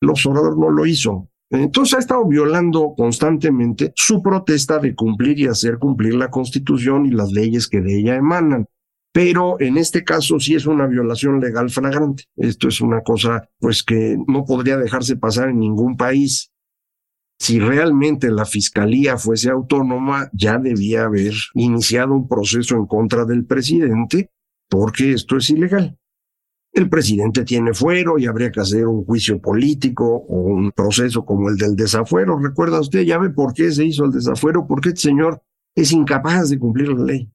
El 0.00 0.10
observador 0.10 0.56
no 0.56 0.70
lo 0.70 0.86
hizo. 0.86 1.28
Entonces 1.50 1.94
ha 1.94 1.98
estado 2.00 2.26
violando 2.26 2.94
constantemente 2.96 3.92
su 3.96 4.22
protesta 4.22 4.78
de 4.78 4.94
cumplir 4.94 5.38
y 5.40 5.46
hacer 5.46 5.78
cumplir 5.78 6.14
la 6.14 6.30
Constitución 6.30 7.06
y 7.06 7.10
las 7.10 7.32
leyes 7.32 7.68
que 7.68 7.80
de 7.80 7.98
ella 7.98 8.16
emanan. 8.16 8.66
Pero 9.18 9.60
en 9.60 9.78
este 9.78 10.04
caso 10.04 10.38
sí 10.38 10.54
es 10.54 10.64
una 10.66 10.86
violación 10.86 11.40
legal 11.40 11.70
flagrante. 11.70 12.22
Esto 12.36 12.68
es 12.68 12.80
una 12.80 13.00
cosa 13.00 13.50
pues 13.58 13.82
que 13.82 14.16
no 14.28 14.44
podría 14.44 14.76
dejarse 14.76 15.16
pasar 15.16 15.48
en 15.48 15.58
ningún 15.58 15.96
país. 15.96 16.52
Si 17.36 17.58
realmente 17.58 18.30
la 18.30 18.44
fiscalía 18.44 19.16
fuese 19.16 19.50
autónoma, 19.50 20.30
ya 20.32 20.58
debía 20.58 21.06
haber 21.06 21.32
iniciado 21.54 22.14
un 22.14 22.28
proceso 22.28 22.76
en 22.76 22.86
contra 22.86 23.24
del 23.24 23.44
presidente, 23.44 24.30
porque 24.70 25.14
esto 25.14 25.36
es 25.36 25.50
ilegal. 25.50 25.98
El 26.72 26.88
presidente 26.88 27.42
tiene 27.42 27.74
fuero 27.74 28.20
y 28.20 28.26
habría 28.26 28.52
que 28.52 28.60
hacer 28.60 28.86
un 28.86 29.04
juicio 29.04 29.40
político 29.40 30.06
o 30.28 30.42
un 30.42 30.70
proceso 30.70 31.24
como 31.24 31.48
el 31.48 31.56
del 31.56 31.74
desafuero. 31.74 32.38
¿Recuerda 32.38 32.78
usted? 32.78 33.00
Ya 33.00 33.18
ve 33.18 33.30
por 33.30 33.52
qué 33.52 33.72
se 33.72 33.84
hizo 33.84 34.04
el 34.04 34.12
desafuero, 34.12 34.64
porque 34.68 34.90
este 34.90 35.00
señor 35.00 35.42
es 35.74 35.90
incapaz 35.90 36.50
de 36.50 36.58
cumplir 36.60 36.90
la 36.90 37.04
ley. 37.04 37.32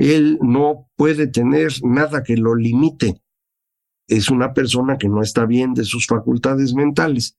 Él 0.00 0.38
no 0.42 0.88
puede 0.96 1.26
tener 1.26 1.72
nada 1.82 2.22
que 2.22 2.36
lo 2.36 2.54
limite. 2.54 3.22
Es 4.08 4.30
una 4.30 4.54
persona 4.54 4.98
que 4.98 5.08
no 5.08 5.22
está 5.22 5.46
bien 5.46 5.74
de 5.74 5.84
sus 5.84 6.06
facultades 6.06 6.74
mentales 6.74 7.36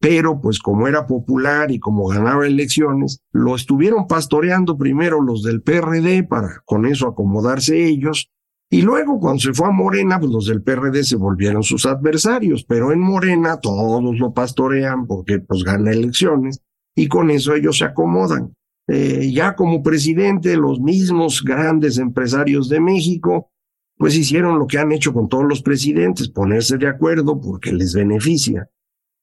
pero 0.00 0.40
pues 0.40 0.60
como 0.60 0.86
era 0.86 1.06
popular 1.06 1.70
y 1.70 1.80
como 1.80 2.06
ganaba 2.06 2.46
elecciones, 2.46 3.20
lo 3.32 3.56
estuvieron 3.56 4.06
pastoreando 4.06 4.78
primero 4.78 5.20
los 5.20 5.42
del 5.42 5.60
PRD 5.62 6.22
para 6.22 6.62
con 6.64 6.86
eso 6.86 7.08
acomodarse 7.08 7.86
ellos, 7.86 8.30
y 8.70 8.82
luego 8.82 9.18
cuando 9.18 9.40
se 9.40 9.54
fue 9.54 9.68
a 9.68 9.70
Morena, 9.70 10.20
pues 10.20 10.30
los 10.30 10.46
del 10.46 10.62
PRD 10.62 11.02
se 11.02 11.16
volvieron 11.16 11.62
sus 11.62 11.86
adversarios, 11.86 12.64
pero 12.64 12.92
en 12.92 13.00
Morena 13.00 13.60
todos 13.60 14.18
lo 14.18 14.34
pastorean 14.34 15.06
porque 15.06 15.38
pues 15.38 15.64
gana 15.64 15.90
elecciones 15.90 16.60
y 16.94 17.08
con 17.08 17.30
eso 17.30 17.54
ellos 17.54 17.78
se 17.78 17.86
acomodan. 17.86 18.54
Eh, 18.88 19.30
ya 19.30 19.54
como 19.54 19.82
presidente, 19.82 20.56
los 20.56 20.80
mismos 20.80 21.44
grandes 21.44 21.98
empresarios 21.98 22.70
de 22.70 22.80
México, 22.80 23.50
pues 23.98 24.16
hicieron 24.16 24.58
lo 24.58 24.66
que 24.66 24.78
han 24.78 24.92
hecho 24.92 25.12
con 25.12 25.28
todos 25.28 25.44
los 25.44 25.60
presidentes, 25.60 26.30
ponerse 26.30 26.78
de 26.78 26.88
acuerdo 26.88 27.38
porque 27.40 27.72
les 27.72 27.92
beneficia. 27.94 28.70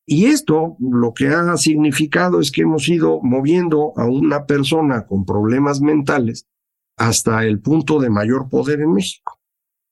Y 0.05 0.25
esto 0.25 0.77
lo 0.79 1.13
que 1.13 1.29
ha 1.29 1.57
significado 1.57 2.39
es 2.39 2.51
que 2.51 2.61
hemos 2.61 2.87
ido 2.87 3.21
moviendo 3.23 3.93
a 3.97 4.05
una 4.05 4.45
persona 4.45 5.07
con 5.07 5.25
problemas 5.25 5.81
mentales 5.81 6.47
hasta 6.95 7.43
el 7.43 7.59
punto 7.59 7.99
de 7.99 8.11
mayor 8.11 8.49
poder 8.49 8.81
en 8.81 8.93
México. 8.93 9.39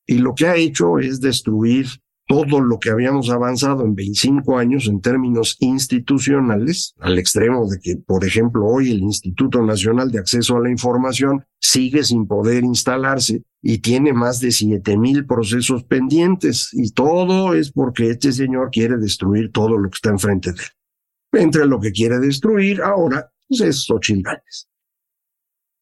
Y 0.05 0.19
lo 0.19 0.35
que 0.35 0.45
ha 0.45 0.55
hecho 0.55 0.99
es 0.99 1.19
destruir 1.19 1.87
todo 2.27 2.61
lo 2.61 2.79
que 2.79 2.89
habíamos 2.89 3.29
avanzado 3.29 3.83
en 3.85 3.95
25 3.95 4.57
años 4.57 4.87
en 4.87 5.01
términos 5.01 5.57
institucionales, 5.59 6.93
al 6.99 7.19
extremo 7.19 7.67
de 7.67 7.79
que, 7.79 7.97
por 7.97 8.25
ejemplo, 8.25 8.65
hoy 8.65 8.91
el 8.91 8.99
Instituto 8.99 9.61
Nacional 9.61 10.11
de 10.11 10.19
Acceso 10.19 10.55
a 10.55 10.61
la 10.61 10.69
Información 10.69 11.45
sigue 11.59 12.03
sin 12.03 12.27
poder 12.27 12.63
instalarse 12.63 13.43
y 13.61 13.79
tiene 13.79 14.13
más 14.13 14.39
de 14.39 14.51
siete 14.51 14.97
mil 14.97 15.25
procesos 15.25 15.83
pendientes 15.83 16.69
y 16.73 16.91
todo 16.91 17.53
es 17.53 17.71
porque 17.71 18.09
este 18.09 18.31
señor 18.31 18.69
quiere 18.71 18.97
destruir 18.97 19.51
todo 19.51 19.77
lo 19.77 19.89
que 19.89 19.95
está 19.95 20.09
enfrente 20.09 20.51
de 20.51 20.61
él. 20.61 21.41
Entre 21.43 21.65
lo 21.65 21.79
que 21.79 21.91
quiere 21.91 22.19
destruir 22.19 22.81
ahora 22.81 23.31
pues 23.47 23.61
es 23.61 23.85
Xochitl 23.85 24.29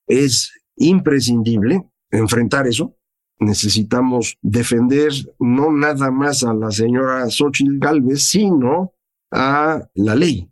Es 0.07 0.51
imprescindible 0.75 1.83
enfrentar 2.09 2.67
eso 2.67 2.97
necesitamos 3.41 4.37
defender 4.41 5.11
no 5.39 5.71
nada 5.71 6.11
más 6.11 6.43
a 6.43 6.53
la 6.53 6.71
señora 6.71 7.29
Xochitl 7.29 7.79
Galvez, 7.79 8.29
sino 8.29 8.93
a 9.31 9.89
la 9.95 10.15
ley, 10.15 10.49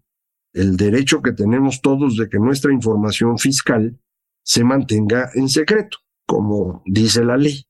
el 0.53 0.75
derecho 0.75 1.22
que 1.22 1.31
tenemos 1.31 1.81
todos 1.81 2.17
de 2.17 2.27
que 2.27 2.39
nuestra 2.39 2.74
información 2.74 3.38
fiscal 3.38 4.00
se 4.43 4.63
mantenga 4.63 5.29
en 5.36 5.48
secreto, 5.50 6.00
como 6.25 6.81
dice 6.86 7.24
la 7.24 7.38
ley. 7.38 7.63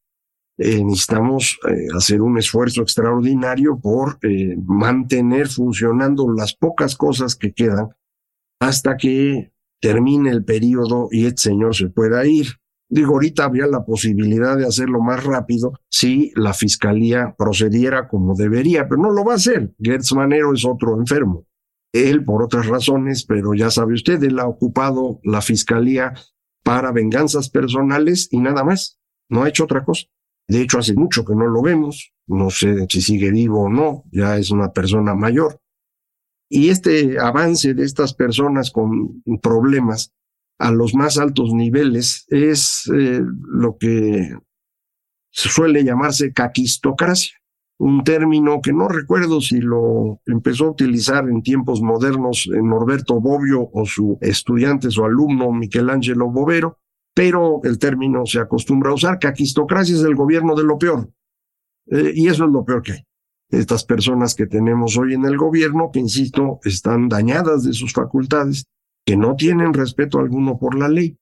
Eh, 0.57 0.83
necesitamos 0.83 1.57
eh, 1.69 1.87
hacer 1.95 2.21
un 2.21 2.37
esfuerzo 2.37 2.81
extraordinario 2.81 3.79
por 3.79 4.19
eh, 4.21 4.55
mantener 4.65 5.47
funcionando 5.47 6.31
las 6.31 6.53
pocas 6.53 6.95
cosas 6.95 7.35
que 7.35 7.53
quedan 7.53 7.89
hasta 8.59 8.97
que 8.97 9.53
termine 9.81 10.31
el 10.31 10.43
periodo 10.43 11.07
y 11.11 11.25
el 11.25 11.37
señor 11.37 11.75
se 11.75 11.87
pueda 11.87 12.25
ir. 12.25 12.47
Digo, 12.91 13.13
ahorita 13.13 13.45
habría 13.45 13.67
la 13.67 13.85
posibilidad 13.85 14.57
de 14.57 14.65
hacerlo 14.65 14.99
más 14.99 15.23
rápido 15.23 15.73
si 15.89 16.31
la 16.35 16.53
fiscalía 16.53 17.35
procediera 17.37 18.07
como 18.07 18.35
debería, 18.35 18.89
pero 18.89 19.01
no 19.01 19.11
lo 19.11 19.23
va 19.23 19.33
a 19.33 19.35
hacer. 19.35 19.73
Gertz 19.79 20.11
Manero 20.13 20.53
es 20.53 20.65
otro 20.65 20.97
enfermo. 20.97 21.45
Él, 21.93 22.25
por 22.25 22.41
otras 22.41 22.65
razones, 22.65 23.25
pero 23.25 23.53
ya 23.53 23.69
sabe 23.69 23.93
usted, 23.93 24.21
él 24.23 24.39
ha 24.39 24.47
ocupado 24.47 25.19
la 25.23 25.41
fiscalía 25.41 26.13
para 26.63 26.91
venganzas 26.91 27.49
personales 27.49 28.27
y 28.31 28.39
nada 28.39 28.63
más. 28.63 28.99
No 29.29 29.43
ha 29.43 29.49
hecho 29.49 29.65
otra 29.65 29.83
cosa. 29.85 30.07
De 30.47 30.61
hecho, 30.61 30.79
hace 30.79 30.95
mucho 30.95 31.23
que 31.23 31.35
no 31.35 31.45
lo 31.45 31.61
vemos. 31.61 32.11
No 32.25 32.49
sé 32.49 32.87
si 32.89 33.01
sigue 33.01 33.29
vivo 33.31 33.65
o 33.65 33.69
no. 33.69 34.03
Ya 34.11 34.37
es 34.37 34.49
una 34.49 34.71
persona 34.71 35.13
mayor. 35.13 35.61
Y 36.49 36.69
este 36.69 37.19
avance 37.19 37.75
de 37.75 37.85
estas 37.85 38.15
personas 38.15 38.71
con 38.71 39.21
problemas 39.41 40.11
a 40.59 40.71
los 40.71 40.93
más 40.93 41.17
altos 41.17 41.53
niveles 41.53 42.25
es 42.27 42.83
eh, 42.93 43.21
lo 43.23 43.77
que 43.77 44.35
suele 45.31 45.83
llamarse 45.83 46.33
caquistocracia, 46.33 47.39
un 47.79 48.03
término 48.03 48.59
que 48.61 48.73
no 48.73 48.89
recuerdo 48.89 49.39
si 49.39 49.61
lo 49.61 50.19
empezó 50.25 50.65
a 50.65 50.71
utilizar 50.71 51.29
en 51.29 51.41
tiempos 51.41 51.81
modernos 51.81 52.49
Norberto 52.51 53.21
Bobbio 53.21 53.69
o 53.71 53.85
su 53.85 54.17
estudiante, 54.19 54.91
su 54.91 55.05
alumno 55.05 55.51
Michelangelo 55.53 56.29
Bovero, 56.29 56.77
pero 57.15 57.61
el 57.63 57.79
término 57.79 58.25
se 58.25 58.39
acostumbra 58.39 58.91
a 58.91 58.95
usar. 58.95 59.17
Caquistocracia 59.17 59.95
es 59.95 60.03
el 60.03 60.15
gobierno 60.15 60.55
de 60.55 60.63
lo 60.63 60.77
peor. 60.77 61.09
Eh, 61.87 62.11
y 62.15 62.27
eso 62.27 62.45
es 62.45 62.51
lo 62.51 62.65
peor 62.65 62.81
que 62.81 62.91
hay. 62.93 63.03
Estas 63.49 63.83
personas 63.85 64.35
que 64.35 64.45
tenemos 64.45 64.97
hoy 64.97 65.13
en 65.13 65.25
el 65.25 65.37
gobierno, 65.37 65.89
que 65.91 65.99
insisto, 65.99 66.59
están 66.63 67.07
dañadas 67.07 67.63
de 67.63 67.73
sus 67.73 67.93
facultades, 67.93 68.65
que 69.05 69.17
no 69.17 69.35
tienen 69.35 69.73
respeto 69.73 70.19
alguno 70.19 70.57
por 70.57 70.77
la 70.77 70.87
ley. 70.87 71.17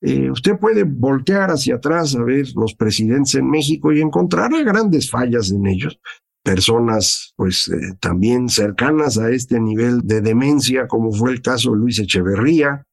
Eh, 0.00 0.30
usted 0.30 0.58
puede 0.58 0.82
voltear 0.82 1.50
hacia 1.50 1.76
atrás 1.76 2.16
a 2.16 2.22
ver 2.24 2.46
los 2.56 2.74
presidentes 2.74 3.36
en 3.36 3.48
México 3.48 3.92
y 3.92 4.00
encontrar 4.00 4.50
grandes 4.64 5.10
fallas 5.10 5.50
en 5.52 5.66
ellos. 5.66 6.00
Personas, 6.42 7.34
pues, 7.36 7.68
eh, 7.68 7.96
también 8.00 8.48
cercanas 8.48 9.16
a 9.16 9.30
este 9.30 9.60
nivel 9.60 10.00
de 10.02 10.20
demencia, 10.20 10.88
como 10.88 11.12
fue 11.12 11.30
el 11.30 11.40
caso 11.40 11.70
de 11.70 11.78
Luis 11.78 12.00
Echeverría, 12.00 12.84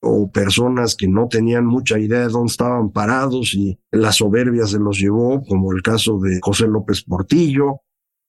o 0.00 0.30
personas 0.30 0.94
que 0.94 1.08
no 1.08 1.26
tenían 1.26 1.66
mucha 1.66 1.98
idea 1.98 2.20
de 2.20 2.28
dónde 2.28 2.50
estaban 2.50 2.90
parados 2.92 3.54
y 3.54 3.78
la 3.90 4.12
soberbia 4.12 4.66
se 4.66 4.78
los 4.78 4.98
llevó, 4.98 5.42
como 5.42 5.72
el 5.72 5.82
caso 5.82 6.18
de 6.20 6.38
José 6.40 6.68
López 6.68 7.02
Portillo. 7.02 7.80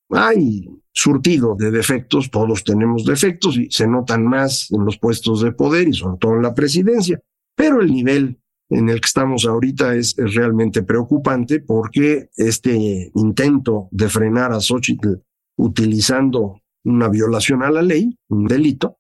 Hay 0.10 0.70
surtido 0.94 1.56
de 1.58 1.70
defectos, 1.70 2.32
todos 2.32 2.64
tenemos 2.64 3.06
defectos 3.06 3.58
y 3.58 3.70
se 3.70 3.88
notan 3.88 4.26
más 4.26 4.72
en 4.72 4.86
los 4.86 4.98
puestos 4.98 5.42
de 5.42 5.52
poder 5.52 5.88
y 5.88 5.94
sobre 5.94 6.18
todo 6.18 6.36
en 6.36 6.42
la 6.42 6.56
presidencia, 6.56 7.20
pero 7.56 7.82
el 7.82 7.92
nivel 7.92 8.40
en 8.70 8.90
el 8.90 9.00
que 9.00 9.06
estamos 9.06 9.46
ahorita 9.46 9.96
es, 9.96 10.16
realmente 10.18 10.84
preocupante 10.84 11.60
porque 11.60 12.30
este 12.36 13.12
intento 13.16 13.88
de 13.92 14.10
frenar 14.10 14.52
a 14.52 14.60
Xochitl 14.60 15.16
utilizando 15.58 16.62
una 16.84 17.10
violación 17.10 17.64
a 17.64 17.72
la 17.72 17.82
ley, 17.82 18.18
un 18.30 18.46
delito, 18.46 19.00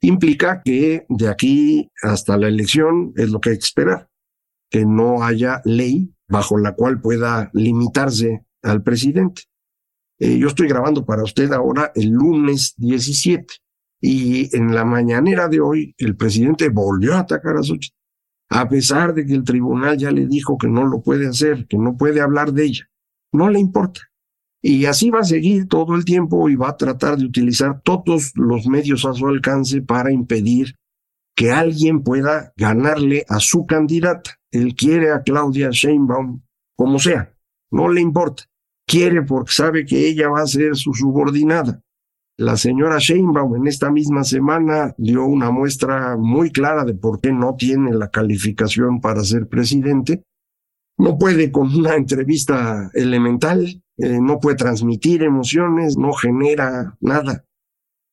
implica 0.00 0.62
que 0.62 1.06
de 1.08 1.28
aquí 1.28 1.90
hasta 2.02 2.36
la 2.36 2.48
elección 2.48 3.12
es 3.16 3.30
lo 3.30 3.40
que 3.40 3.50
hay 3.50 3.58
que 3.58 3.64
esperar, 3.64 4.08
que 4.70 4.84
no 4.84 5.22
haya 5.22 5.60
ley 5.64 6.14
bajo 6.28 6.58
la 6.58 6.74
cual 6.74 7.00
pueda 7.00 7.50
limitarse 7.52 8.44
al 8.62 8.82
presidente. 8.82 9.42
Eh, 10.20 10.36
yo 10.38 10.48
estoy 10.48 10.66
grabando 10.66 11.04
para 11.04 11.22
usted 11.22 11.52
ahora 11.52 11.92
el 11.94 12.10
lunes 12.10 12.74
17 12.76 13.46
y 14.00 14.56
en 14.56 14.74
la 14.74 14.84
mañanera 14.84 15.48
de 15.48 15.60
hoy 15.60 15.94
el 15.98 16.16
presidente 16.16 16.68
volvió 16.70 17.14
a 17.14 17.20
atacar 17.20 17.56
a 17.56 17.62
Xochitl, 17.62 17.94
a 18.50 18.68
pesar 18.68 19.14
de 19.14 19.24
que 19.24 19.34
el 19.34 19.44
tribunal 19.44 19.96
ya 19.96 20.10
le 20.10 20.26
dijo 20.26 20.58
que 20.58 20.68
no 20.68 20.84
lo 20.84 21.02
puede 21.02 21.28
hacer, 21.28 21.66
que 21.68 21.78
no 21.78 21.96
puede 21.96 22.20
hablar 22.20 22.52
de 22.52 22.64
ella. 22.64 22.90
No 23.32 23.48
le 23.48 23.60
importa. 23.60 24.00
Y 24.60 24.86
así 24.86 25.10
va 25.10 25.20
a 25.20 25.24
seguir 25.24 25.68
todo 25.68 25.94
el 25.94 26.04
tiempo 26.04 26.48
y 26.48 26.56
va 26.56 26.70
a 26.70 26.76
tratar 26.76 27.16
de 27.16 27.24
utilizar 27.24 27.80
todos 27.82 28.32
los 28.34 28.66
medios 28.66 29.04
a 29.04 29.12
su 29.12 29.28
alcance 29.28 29.82
para 29.82 30.10
impedir 30.10 30.74
que 31.36 31.52
alguien 31.52 32.02
pueda 32.02 32.52
ganarle 32.56 33.24
a 33.28 33.38
su 33.38 33.66
candidata. 33.66 34.40
Él 34.50 34.74
quiere 34.74 35.12
a 35.12 35.22
Claudia 35.22 35.68
Sheinbaum 35.70 36.42
como 36.74 36.98
sea, 36.98 37.32
no 37.70 37.88
le 37.88 38.00
importa 38.00 38.44
quiere 38.88 39.22
porque 39.22 39.52
sabe 39.52 39.84
que 39.84 40.08
ella 40.08 40.28
va 40.28 40.40
a 40.40 40.46
ser 40.46 40.74
su 40.74 40.92
subordinada. 40.94 41.80
La 42.38 42.56
señora 42.56 42.98
Sheinbaum 42.98 43.56
en 43.56 43.66
esta 43.66 43.90
misma 43.90 44.24
semana 44.24 44.94
dio 44.96 45.24
una 45.24 45.50
muestra 45.50 46.16
muy 46.16 46.50
clara 46.50 46.84
de 46.84 46.94
por 46.94 47.20
qué 47.20 47.32
no 47.32 47.54
tiene 47.56 47.92
la 47.92 48.10
calificación 48.10 49.00
para 49.00 49.22
ser 49.24 49.48
presidente. 49.48 50.22
No 50.96 51.18
puede 51.18 51.52
con 51.52 51.74
una 51.74 51.94
entrevista 51.96 52.90
elemental, 52.94 53.82
eh, 53.98 54.20
no 54.20 54.38
puede 54.38 54.56
transmitir 54.56 55.22
emociones, 55.22 55.96
no 55.96 56.12
genera 56.12 56.96
nada. 57.00 57.44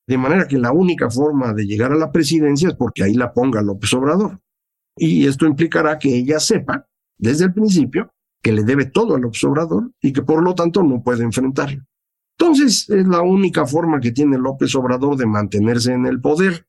De 0.08 0.18
manera 0.18 0.46
que 0.46 0.58
la 0.58 0.72
única 0.72 1.08
forma 1.08 1.52
de 1.52 1.66
llegar 1.66 1.92
a 1.92 1.96
la 1.96 2.12
presidencia 2.12 2.68
es 2.68 2.74
porque 2.74 3.02
ahí 3.02 3.14
la 3.14 3.32
ponga 3.32 3.62
López 3.62 3.92
Obrador. 3.94 4.40
Y 4.96 5.26
esto 5.26 5.46
implicará 5.46 5.98
que 5.98 6.14
ella 6.14 6.38
sepa 6.38 6.86
desde 7.18 7.44
el 7.46 7.54
principio 7.54 8.12
que 8.46 8.52
le 8.52 8.62
debe 8.62 8.84
todo 8.84 9.16
al 9.16 9.24
Obrador 9.24 9.90
y 10.00 10.12
que 10.12 10.22
por 10.22 10.40
lo 10.40 10.54
tanto 10.54 10.84
no 10.84 11.02
puede 11.02 11.24
enfrentarlo. 11.24 11.84
Entonces, 12.38 12.88
es 12.88 13.04
la 13.08 13.20
única 13.20 13.66
forma 13.66 13.98
que 13.98 14.12
tiene 14.12 14.38
López 14.38 14.72
Obrador 14.76 15.16
de 15.16 15.26
mantenerse 15.26 15.92
en 15.92 16.06
el 16.06 16.20
poder. 16.20 16.64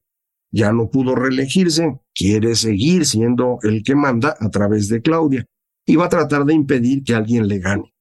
Ya 0.52 0.74
no 0.74 0.90
pudo 0.90 1.14
reelegirse, 1.14 2.00
quiere 2.16 2.56
seguir 2.56 3.06
siendo 3.06 3.60
el 3.62 3.84
que 3.84 3.94
manda 3.94 4.36
a 4.40 4.50
través 4.50 4.88
de 4.88 5.04
Claudia 5.04 5.46
y 5.86 5.98
va 5.98 6.06
a 6.06 6.10
tratar 6.10 6.46
de 6.46 6.56
impedir 6.56 7.04
que 7.04 7.14
alguien 7.14 7.48
le 7.48 7.60
gane. 7.60 7.94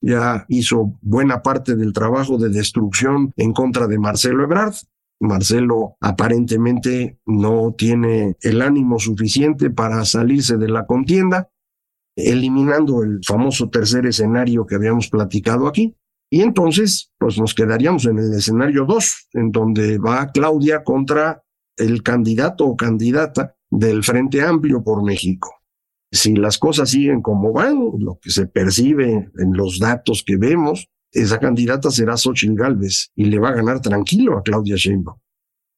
Ya 0.00 0.44
hizo 0.48 0.98
buena 1.00 1.42
parte 1.42 1.76
del 1.76 1.92
trabajo 1.92 2.38
de 2.38 2.48
destrucción 2.48 3.32
en 3.36 3.52
contra 3.52 3.86
de 3.86 4.00
Marcelo 4.00 4.42
Ebrard. 4.42 4.74
Marcelo 5.20 5.96
aparentemente 6.00 7.20
no 7.24 7.72
tiene 7.78 8.36
el 8.40 8.62
ánimo 8.62 8.98
suficiente 8.98 9.70
para 9.70 10.04
salirse 10.04 10.56
de 10.56 10.68
la 10.68 10.86
contienda, 10.86 11.52
eliminando 12.16 13.02
el 13.02 13.20
famoso 13.26 13.70
tercer 13.70 14.06
escenario 14.06 14.66
que 14.66 14.74
habíamos 14.74 15.08
platicado 15.08 15.66
aquí. 15.66 15.96
Y 16.30 16.40
entonces, 16.40 17.12
pues 17.18 17.38
nos 17.38 17.54
quedaríamos 17.54 18.06
en 18.06 18.18
el 18.18 18.32
escenario 18.32 18.84
2, 18.86 19.28
en 19.34 19.50
donde 19.52 19.98
va 19.98 20.30
Claudia 20.32 20.82
contra 20.82 21.42
el 21.76 22.02
candidato 22.02 22.66
o 22.66 22.76
candidata 22.76 23.56
del 23.70 24.02
Frente 24.02 24.42
Amplio 24.42 24.82
por 24.82 25.02
México. 25.04 25.54
Si 26.10 26.34
las 26.34 26.58
cosas 26.58 26.90
siguen 26.90 27.22
como 27.22 27.52
van, 27.52 27.78
lo 27.98 28.18
que 28.20 28.30
se 28.30 28.46
percibe 28.46 29.30
en 29.38 29.52
los 29.54 29.78
datos 29.78 30.22
que 30.26 30.36
vemos, 30.36 30.88
esa 31.10 31.38
candidata 31.38 31.90
será 31.90 32.16
Xochitl 32.16 32.54
Gálvez 32.54 33.12
y 33.14 33.26
le 33.26 33.38
va 33.38 33.50
a 33.50 33.54
ganar 33.54 33.80
tranquilo 33.80 34.36
a 34.36 34.42
Claudia 34.42 34.76
Sheinbaum. 34.76 35.18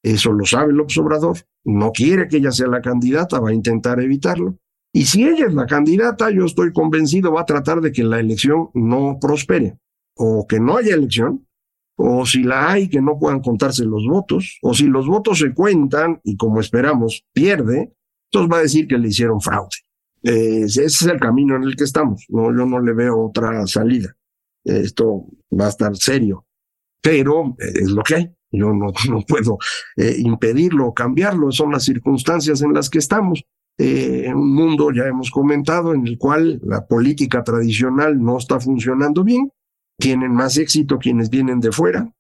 Eso 0.03 0.33
lo 0.33 0.45
sabe 0.45 0.73
el 0.73 0.81
observador. 0.81 1.39
No 1.65 1.91
quiere 1.93 2.29
que 2.29 2.37
ella 2.37 2.53
sea 2.53 2.69
la 2.69 2.81
candidata, 2.81 3.41
va 3.41 3.51
a 3.51 3.55
intentar 3.55 4.01
evitarlo. 4.01 4.59
Y 4.97 5.07
si 5.07 5.27
ella 5.27 5.47
es 5.49 5.55
la 5.55 5.67
candidata, 5.67 6.31
yo 6.31 6.45
estoy 6.45 6.73
convencido, 6.73 7.33
va 7.33 7.41
a 7.41 7.47
tratar 7.47 7.81
de 7.81 7.91
que 7.91 8.05
la 8.05 8.21
elección 8.21 8.69
no 8.75 9.19
prospere 9.21 9.77
o 10.17 10.47
que 10.49 10.61
no 10.61 10.77
haya 10.77 10.95
elección, 10.95 11.49
o 11.97 12.25
si 12.25 12.45
la 12.45 12.71
hay, 12.71 12.89
que 12.89 13.01
no 13.01 13.19
puedan 13.19 13.41
contarse 13.41 13.85
los 13.85 14.07
votos, 14.07 14.57
o 14.63 14.73
si 14.73 14.87
los 14.87 15.09
votos 15.09 15.41
se 15.41 15.53
cuentan 15.53 16.21
y 16.23 16.37
como 16.37 16.61
esperamos 16.61 17.25
pierde, 17.33 17.93
entonces 18.31 18.53
va 18.53 18.59
a 18.59 18.63
decir 18.63 18.87
que 18.87 18.97
le 18.97 19.09
hicieron 19.09 19.41
fraude. 19.41 19.77
Eh, 20.23 20.63
ese 20.67 20.85
es 20.85 21.03
el 21.03 21.19
camino 21.19 21.57
en 21.57 21.65
el 21.65 21.75
que 21.75 21.85
estamos. 21.85 22.25
No, 22.29 22.57
yo 22.57 22.65
no 22.65 22.79
le 22.79 22.93
veo 22.93 23.19
otra 23.19 23.67
salida. 23.67 24.17
Esto 24.63 25.27
va 25.51 25.67
a 25.67 25.71
estar 25.71 25.97
serio, 25.97 26.47
pero 27.03 27.57
eh, 27.59 27.73
es 27.83 27.91
lo 27.91 28.05
que 28.05 28.15
hay. 28.15 28.35
Yo 28.53 28.73
no, 28.73 28.93
no 29.11 29.23
puedo 29.27 29.59
eh, 29.97 30.15
impedirlo 30.19 30.87
o 30.87 30.95
cambiarlo. 30.95 31.51
Son 31.51 31.73
las 31.73 31.83
circunstancias 31.83 32.63
en 32.63 32.73
las 32.73 32.89
que 32.89 32.99
estamos. 32.99 33.45
En 33.79 34.37
un 34.37 34.55
mundo, 34.55 34.93
ya 34.93 35.05
hemos 35.05 35.31
comentado, 35.31 35.95
en 35.95 36.07
el 36.07 36.17
cual 36.19 36.61
la 36.63 36.87
política 36.87 37.43
tradicional 37.43 38.23
no 38.23 38.39
está 38.39 38.61
funcionando 38.61 39.25
bien 39.25 39.51
tienen 39.99 40.33
más 40.33 40.57
éxito 40.57 40.99
quienes 40.99 41.31
vienen 41.31 41.61
de 41.61 41.73
fuera. 41.73 42.13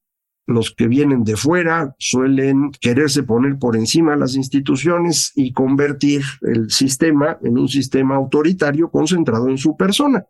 Los 0.46 0.74
que 0.74 0.88
vienen 0.88 1.24
de 1.24 1.36
fuera 1.36 1.94
suelen 1.98 2.70
quererse 2.72 3.22
poner 3.22 3.58
por 3.58 3.76
encima 3.76 4.12
de 4.12 4.18
las 4.18 4.36
instituciones 4.36 5.32
y 5.34 5.52
convertir 5.52 6.22
el 6.42 6.70
sistema 6.70 7.38
en 7.42 7.58
un 7.58 7.68
sistema 7.68 8.16
autoritario 8.16 8.90
concentrado 8.90 9.48
en 9.48 9.56
su 9.56 9.76
persona. 9.76 10.26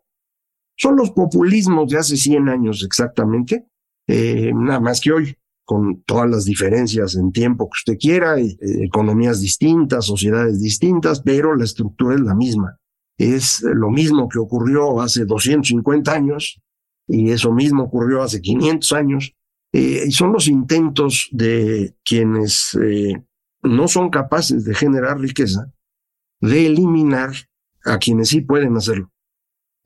Son 0.77 0.95
los 0.95 1.11
populismos 1.11 1.89
de 1.89 1.97
hace 1.97 2.15
100 2.17 2.49
años 2.49 2.83
exactamente, 2.85 3.65
eh, 4.07 4.51
nada 4.53 4.79
más 4.79 5.01
que 5.01 5.11
hoy, 5.11 5.37
con 5.65 6.03
todas 6.03 6.29
las 6.29 6.45
diferencias 6.45 7.15
en 7.15 7.31
tiempo 7.31 7.65
que 7.65 7.91
usted 7.91 7.97
quiera, 7.99 8.39
eh, 8.39 8.55
economías 8.83 9.41
distintas, 9.41 10.05
sociedades 10.05 10.61
distintas, 10.61 11.21
pero 11.21 11.55
la 11.55 11.65
estructura 11.65 12.15
es 12.15 12.21
la 12.21 12.35
misma. 12.35 12.79
Es 13.17 13.61
lo 13.61 13.89
mismo 13.89 14.29
que 14.29 14.39
ocurrió 14.39 15.01
hace 15.01 15.25
250 15.25 16.11
años 16.13 16.61
y 17.07 17.31
eso 17.31 17.51
mismo 17.51 17.83
ocurrió 17.83 18.21
hace 18.21 18.41
500 18.41 18.91
años, 18.93 19.35
eh, 19.71 20.05
y 20.07 20.11
son 20.11 20.31
los 20.31 20.47
intentos 20.47 21.29
de 21.31 21.95
quienes 22.03 22.77
eh, 22.81 23.23
no 23.61 23.87
son 23.87 24.09
capaces 24.09 24.63
de 24.65 24.73
generar 24.73 25.19
riqueza, 25.19 25.71
de 26.41 26.67
eliminar 26.67 27.31
a 27.83 27.97
quienes 27.97 28.29
sí 28.29 28.41
pueden 28.41 28.75
hacerlo. 28.77 29.11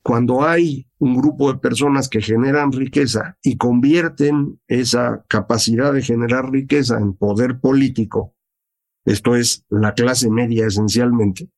Cuando 0.04 0.44
hay 0.44 0.88
un 0.98 1.16
grupo 1.16 1.52
de 1.52 1.60
personas 1.60 2.10
que 2.10 2.22
generan 2.22 2.72
riqueza 2.72 3.38
y 3.42 3.58
convierten 3.58 4.60
esa 4.68 5.26
capacidad 5.28 5.94
de 5.94 6.02
generar 6.02 6.52
riqueza 6.52 6.98
en 6.98 7.14
poder 7.14 7.60
político, 7.60 8.36
esto 9.06 9.36
es 9.36 9.66
la 9.70 9.94
clase 9.94 10.30
media 10.30 10.68
esencialmente, 10.68 11.50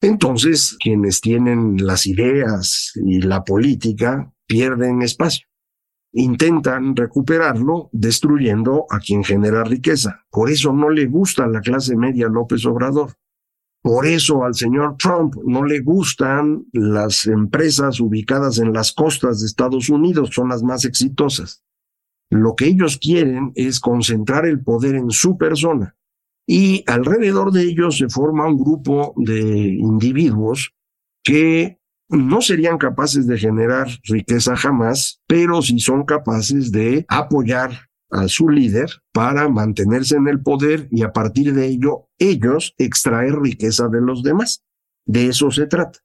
entonces 0.00 0.76
quienes 0.80 1.20
tienen 1.20 1.76
las 1.78 2.06
ideas 2.06 2.92
y 3.04 3.20
la 3.20 3.44
política 3.44 4.32
pierden 4.46 5.02
espacio. 5.02 5.46
Intentan 6.12 6.94
recuperarlo 6.94 7.88
destruyendo 7.92 8.84
a 8.90 8.98
quien 8.98 9.24
genera 9.24 9.64
riqueza. 9.64 10.26
Por 10.28 10.50
eso 10.50 10.72
no 10.72 10.90
le 10.90 11.06
gusta 11.06 11.44
a 11.44 11.48
la 11.48 11.60
clase 11.60 11.96
media 11.96 12.28
López 12.28 12.66
Obrador. 12.66 13.14
Por 13.82 14.06
eso 14.06 14.44
al 14.44 14.54
señor 14.54 14.96
Trump 14.96 15.34
no 15.44 15.64
le 15.64 15.80
gustan 15.80 16.64
las 16.72 17.26
empresas 17.26 17.98
ubicadas 17.98 18.58
en 18.58 18.72
las 18.72 18.92
costas 18.92 19.40
de 19.40 19.46
Estados 19.46 19.88
Unidos, 19.88 20.30
son 20.32 20.50
las 20.50 20.62
más 20.62 20.84
exitosas. 20.84 21.64
Lo 22.30 22.54
que 22.54 22.66
ellos 22.66 22.98
quieren 22.98 23.52
es 23.56 23.80
concentrar 23.80 24.46
el 24.46 24.62
poder 24.62 24.94
en 24.94 25.10
su 25.10 25.36
persona 25.36 25.96
y 26.46 26.84
alrededor 26.86 27.52
de 27.52 27.62
ellos 27.62 27.98
se 27.98 28.08
forma 28.08 28.46
un 28.46 28.56
grupo 28.56 29.14
de 29.16 29.40
individuos 29.40 30.74
que 31.24 31.78
no 32.08 32.40
serían 32.40 32.78
capaces 32.78 33.26
de 33.26 33.38
generar 33.38 33.88
riqueza 34.04 34.56
jamás, 34.56 35.22
pero 35.26 35.62
sí 35.62 35.78
son 35.78 36.04
capaces 36.04 36.70
de 36.72 37.04
apoyar 37.08 37.88
a 38.12 38.28
su 38.28 38.48
líder 38.48 38.90
para 39.12 39.48
mantenerse 39.48 40.16
en 40.16 40.28
el 40.28 40.40
poder 40.40 40.86
y 40.90 41.02
a 41.02 41.12
partir 41.12 41.52
de 41.54 41.66
ello 41.66 42.08
ellos 42.18 42.74
extraer 42.78 43.34
riqueza 43.40 43.88
de 43.88 44.00
los 44.00 44.22
demás. 44.22 44.62
De 45.04 45.26
eso 45.26 45.50
se 45.50 45.66
trata. 45.66 45.98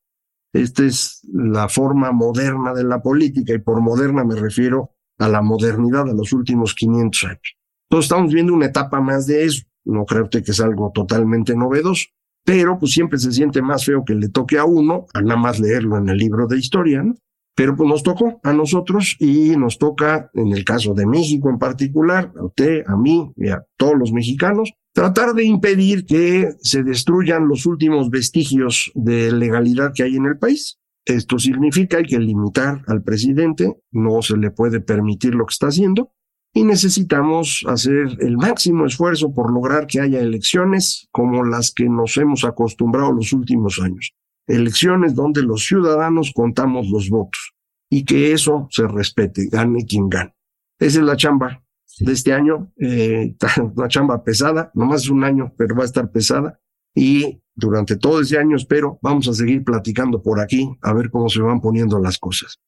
Esta 0.53 0.83
es 0.83 1.21
la 1.31 1.69
forma 1.69 2.11
moderna 2.11 2.73
de 2.73 2.83
la 2.83 3.01
política 3.01 3.53
y 3.53 3.59
por 3.59 3.81
moderna 3.81 4.23
me 4.23 4.35
refiero 4.35 4.95
a 5.19 5.27
la 5.27 5.41
modernidad 5.41 6.05
de 6.05 6.15
los 6.15 6.33
últimos 6.33 6.73
500 6.73 7.23
años. 7.25 7.57
Entonces 7.89 8.11
estamos 8.11 8.33
viendo 8.33 8.53
una 8.53 8.67
etapa 8.67 8.99
más 9.01 9.27
de 9.27 9.45
eso. 9.45 9.63
No 9.85 10.05
creo 10.05 10.29
que 10.29 10.39
es 10.39 10.59
algo 10.59 10.91
totalmente 10.93 11.55
novedoso 11.55 12.07
pero 12.47 12.79
pues 12.79 12.93
siempre 12.93 13.19
se 13.19 13.33
siente 13.33 13.61
más 13.61 13.83
feo 13.83 14.05
que 14.05 14.15
le 14.15 14.29
toque 14.29 14.57
a 14.57 14.63
uno, 14.63 15.05
a 15.13 15.21
nada 15.21 15.35
más 15.35 15.59
leerlo 15.59 15.97
en 15.97 16.07
el 16.07 16.17
libro 16.17 16.47
de 16.47 16.57
historia, 16.57 17.03
¿no? 17.03 17.13
Pero 17.57 17.75
pues 17.75 17.89
nos 17.89 18.03
tocó 18.03 18.39
a 18.43 18.53
nosotros 18.53 19.15
y 19.19 19.57
nos 19.57 19.79
toca, 19.79 20.29
en 20.35 20.53
el 20.53 20.63
caso 20.63 20.93
de 20.93 21.07
México 21.07 21.49
en 21.49 21.57
particular, 21.57 22.31
a 22.39 22.45
usted, 22.45 22.83
a 22.85 22.95
mí 22.95 23.31
y 23.35 23.49
a 23.49 23.63
todos 23.77 23.95
los 23.97 24.13
mexicanos, 24.13 24.73
tratar 24.93 25.33
de 25.33 25.45
impedir 25.45 26.05
que 26.05 26.51
se 26.61 26.83
destruyan 26.83 27.47
los 27.47 27.65
últimos 27.65 28.11
vestigios 28.11 28.91
de 28.93 29.31
legalidad 29.31 29.91
que 29.95 30.03
hay 30.03 30.17
en 30.17 30.27
el 30.27 30.37
país. 30.37 30.77
Esto 31.03 31.39
significa 31.39 32.03
que 32.03 32.19
limitar 32.19 32.83
al 32.85 33.01
presidente, 33.01 33.73
no 33.89 34.21
se 34.21 34.37
le 34.37 34.51
puede 34.51 34.79
permitir 34.79 35.33
lo 35.33 35.47
que 35.47 35.53
está 35.53 35.69
haciendo, 35.69 36.11
y 36.53 36.63
necesitamos 36.63 37.65
hacer 37.67 38.17
el 38.19 38.37
máximo 38.37 38.85
esfuerzo 38.85 39.33
por 39.33 39.51
lograr 39.51 39.87
que 39.87 39.99
haya 39.99 40.19
elecciones 40.19 41.07
como 41.11 41.43
las 41.43 41.71
que 41.71 41.89
nos 41.89 42.17
hemos 42.17 42.43
acostumbrado 42.43 43.11
los 43.13 43.33
últimos 43.33 43.79
años. 43.81 44.13
Elecciones 44.47 45.13
donde 45.13 45.43
los 45.43 45.65
ciudadanos 45.65 46.31
contamos 46.33 46.87
los 46.89 47.09
votos 47.09 47.53
y 47.89 48.05
que 48.05 48.31
eso 48.31 48.67
se 48.71 48.87
respete, 48.87 49.47
gane 49.51 49.85
quien 49.85 50.09
gane. 50.09 50.33
Esa 50.79 50.99
es 50.99 51.05
la 51.05 51.17
chamba 51.17 51.63
de 51.99 52.13
este 52.13 52.33
año, 52.33 52.71
eh, 52.77 53.35
una 53.75 53.87
chamba 53.87 54.23
pesada, 54.23 54.71
nomás 54.73 55.03
es 55.03 55.09
un 55.09 55.23
año, 55.23 55.53
pero 55.57 55.75
va 55.75 55.83
a 55.83 55.85
estar 55.85 56.11
pesada. 56.11 56.59
Y 56.95 57.41
durante 57.55 57.95
todo 57.95 58.21
ese 58.21 58.37
año, 58.37 58.55
espero, 58.55 58.99
vamos 59.01 59.27
a 59.27 59.33
seguir 59.33 59.63
platicando 59.63 60.21
por 60.21 60.39
aquí 60.39 60.69
a 60.81 60.93
ver 60.93 61.09
cómo 61.11 61.29
se 61.29 61.41
van 61.41 61.59
poniendo 61.61 61.99
las 61.99 62.17
cosas. 62.17 62.59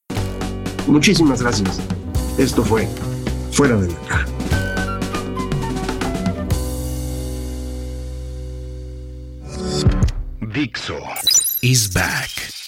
Muchísimas 0.86 1.42
gracias. 1.42 1.80
Esto 2.38 2.62
fue 2.62 2.86
fuera 3.52 3.76
de 3.76 3.88
la 3.88 4.00
caja. 4.08 4.26
Dixo 10.52 10.98
is 11.62 11.88
back. 11.88 12.59